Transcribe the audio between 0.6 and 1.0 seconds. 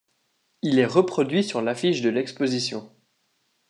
Il est